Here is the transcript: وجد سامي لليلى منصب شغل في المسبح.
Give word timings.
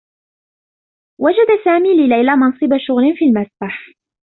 وجد 1.21 1.63
سامي 1.65 1.89
لليلى 1.93 2.35
منصب 2.35 2.77
شغل 2.87 3.17
في 3.17 3.25
المسبح. 3.25 3.89